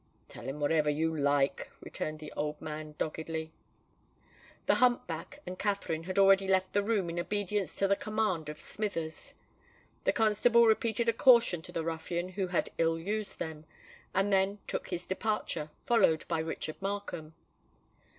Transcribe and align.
"Tell 0.29 0.45
him 0.49 0.59
whatever 0.59 0.89
you 0.89 1.15
like," 1.15 1.69
returned 1.79 2.17
the 2.21 2.33
man 2.59 2.95
doggedly. 2.97 3.51
The 4.65 4.75
hump 4.81 5.05
back 5.05 5.43
and 5.45 5.59
Katherine 5.59 6.05
had 6.05 6.17
already 6.17 6.47
left 6.47 6.73
the 6.73 6.81
room 6.81 7.07
in 7.11 7.19
obedience 7.19 7.75
to 7.75 7.87
the 7.87 7.95
command 7.95 8.49
of 8.49 8.59
Smithers. 8.59 9.35
The 10.05 10.11
constable 10.11 10.65
repeated 10.65 11.07
a 11.07 11.13
caution 11.13 11.61
to 11.61 11.71
the 11.71 11.83
ruffian 11.83 12.29
who 12.29 12.47
had 12.47 12.71
ill 12.79 12.97
used 12.97 13.37
them, 13.37 13.65
and 14.11 14.33
then 14.33 14.57
took 14.65 14.87
his 14.87 15.05
departure, 15.05 15.69
followed 15.85 16.27
by 16.27 16.39
Richard 16.39 16.81
Markham. 16.81 17.35